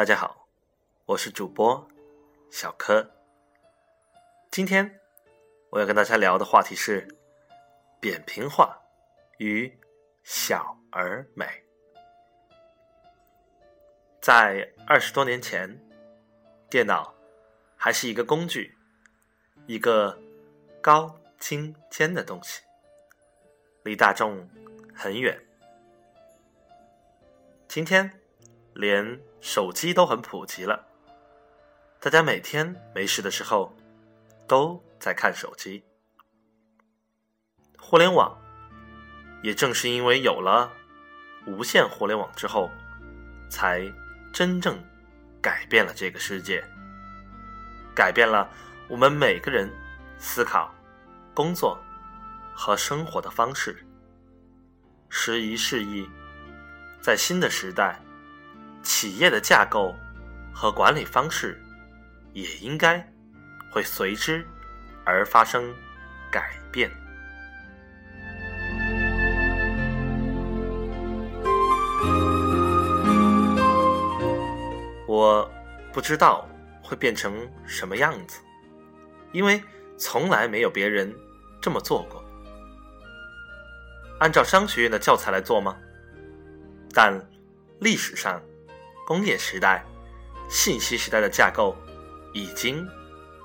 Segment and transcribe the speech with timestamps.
[0.00, 0.48] 大家好，
[1.04, 1.86] 我是主播
[2.50, 3.06] 小柯。
[4.50, 4.98] 今天
[5.68, 7.06] 我要跟大家聊的话题是
[8.00, 8.80] 扁平化
[9.36, 9.70] 与
[10.24, 11.46] 小而美。
[14.22, 15.78] 在二十多年前，
[16.70, 17.14] 电脑
[17.76, 18.74] 还是一个工具，
[19.66, 20.18] 一个
[20.80, 22.62] 高精尖的东西，
[23.82, 24.48] 离大众
[24.94, 25.38] 很远。
[27.68, 28.19] 今天，
[28.80, 30.86] 连手机都很普及了，
[32.00, 33.76] 大家每天没事的时候
[34.48, 35.84] 都在看手机。
[37.78, 38.40] 互联网
[39.42, 40.72] 也正是因为有了
[41.46, 42.70] 无线互联网之后，
[43.50, 43.82] 才
[44.32, 44.82] 真正
[45.42, 46.64] 改变了这个世界，
[47.94, 48.50] 改变了
[48.88, 49.70] 我们每个人
[50.18, 50.74] 思考、
[51.34, 51.78] 工作
[52.54, 53.84] 和生活的方式。
[55.10, 56.08] 时移世易。
[57.02, 57.98] 在新的时代，
[58.82, 59.94] 企业的架构
[60.52, 61.60] 和管理方式
[62.32, 63.06] 也应该
[63.70, 64.46] 会随之
[65.04, 65.74] 而发生
[66.30, 66.90] 改变。
[75.06, 75.50] 我
[75.92, 76.48] 不知道
[76.82, 78.40] 会变成什么样子，
[79.32, 79.62] 因为
[79.98, 81.14] 从来没有别人
[81.60, 82.24] 这么做过。
[84.20, 85.76] 按照商学院的教材来做吗？
[86.92, 87.20] 但
[87.80, 88.40] 历史上，
[89.10, 89.84] 工业时代、
[90.48, 91.76] 信息时代的架构
[92.32, 92.88] 已经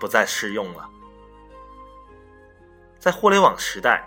[0.00, 0.90] 不再适用了。
[2.98, 4.04] 在互联网时代，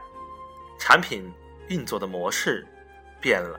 [0.77, 1.31] 产品
[1.69, 2.67] 运作的模式
[3.21, 3.57] 变了，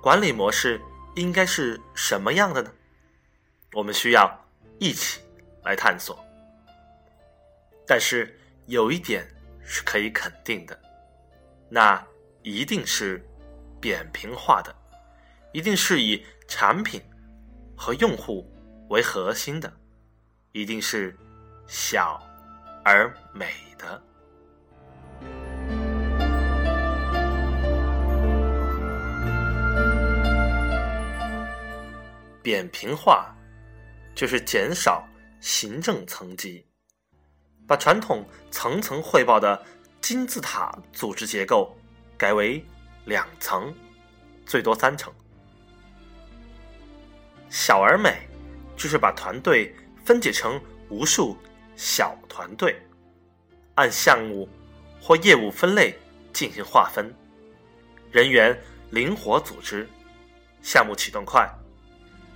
[0.00, 0.80] 管理模式
[1.14, 2.72] 应该是什么样的呢？
[3.74, 4.42] 我们需要
[4.78, 5.20] 一起
[5.64, 6.18] 来探索。
[7.86, 9.28] 但是有一点
[9.62, 10.80] 是可以肯定的，
[11.68, 12.02] 那
[12.42, 13.22] 一定是。
[13.80, 14.74] 扁平化的，
[15.52, 17.00] 一定是以产品
[17.76, 18.46] 和用户
[18.90, 19.72] 为核心的，
[20.52, 21.16] 一定是
[21.66, 22.22] 小
[22.84, 24.02] 而美的。
[32.42, 33.34] 扁平化
[34.14, 35.06] 就是减少
[35.40, 36.66] 行政层级，
[37.66, 39.62] 把传统层层汇报的
[40.00, 41.76] 金字塔组织结构
[42.16, 42.64] 改为。
[43.04, 43.74] 两层，
[44.44, 45.10] 最多三层。
[47.50, 48.28] 小而美，
[48.76, 51.36] 就是把团队分解成无数
[51.76, 52.80] 小团队，
[53.74, 54.48] 按项目
[55.00, 55.98] 或业务分类
[56.32, 57.14] 进行划分，
[58.10, 58.58] 人员
[58.90, 59.88] 灵活组织，
[60.62, 61.48] 项目启动快，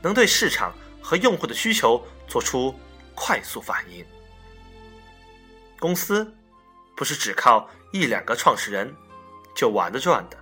[0.00, 2.74] 能对市场和用户的需求做出
[3.14, 4.04] 快速反应。
[5.78, 6.32] 公司
[6.96, 8.94] 不是只靠一两个创始人
[9.54, 10.36] 就玩得转的。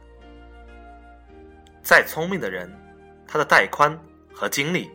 [1.82, 2.70] 再聪明的人，
[3.26, 3.98] 他的带宽
[4.34, 4.90] 和精力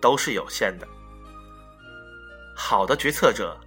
[0.00, 0.86] 都是有限的。
[2.54, 3.58] 好的决策者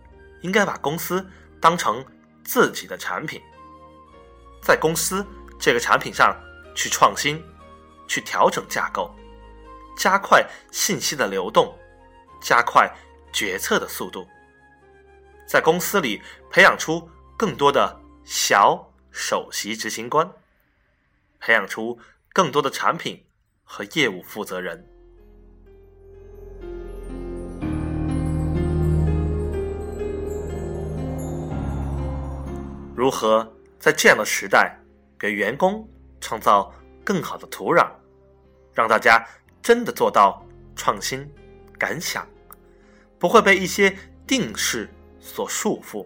[0.41, 1.25] 应该把公司
[1.59, 2.05] 当成
[2.43, 3.41] 自己的产品，
[4.61, 5.25] 在公司
[5.59, 6.35] 这个产品上
[6.75, 7.43] 去创新，
[8.07, 9.13] 去调整架构，
[9.97, 11.77] 加快信息的流动，
[12.41, 12.89] 加快
[13.33, 14.27] 决策的速度，
[15.47, 20.31] 在公司里培养出更多的小首席执行官，
[21.39, 21.99] 培养出。
[22.33, 23.25] 更多的产品
[23.63, 24.87] 和业务负责人，
[33.07, 34.77] 如何在这样的时代
[35.17, 36.69] 给员工创造
[37.05, 37.89] 更好的土壤，
[38.73, 39.25] 让大家
[39.61, 40.45] 真的做到
[40.75, 41.25] 创新、
[41.79, 42.27] 敢想，
[43.17, 43.97] 不会被一些
[44.27, 44.89] 定式
[45.21, 46.05] 所束缚？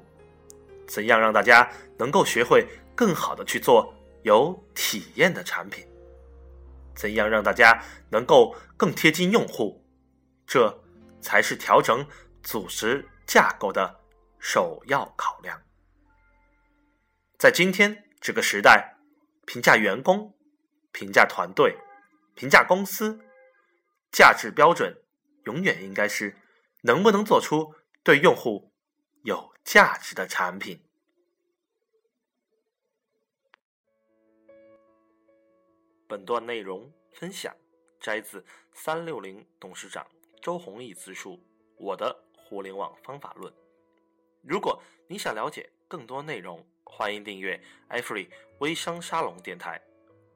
[0.88, 1.68] 怎样让大家
[1.98, 3.92] 能够学会更好的去做
[4.22, 5.84] 有体验的产品？
[6.94, 9.84] 怎样让大家能够更贴近用户？
[10.46, 10.80] 这
[11.20, 12.06] 才是调整
[12.44, 14.00] 组织架构的
[14.38, 15.59] 首要考量。
[17.41, 18.97] 在今天这个时代，
[19.47, 20.38] 评价员工、
[20.91, 21.76] 评价团队、
[22.35, 23.20] 评价公司，
[24.11, 25.02] 价值标准
[25.46, 26.38] 永远应该是
[26.84, 27.73] 能不能做出
[28.03, 28.72] 对用户
[29.23, 30.85] 有价值的产品。
[36.08, 37.58] 本段内容分享
[37.99, 40.05] 摘自三六零董事长
[40.44, 41.37] 周鸿祎自述
[41.79, 43.52] 《我的互联网方法论》。
[44.44, 48.26] 如果你想了解更多内容，欢迎订阅艾弗瑞
[48.59, 49.78] 微商沙龙电台。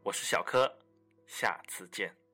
[0.03, 0.69] 我是小柯，
[1.27, 2.24] 下次见。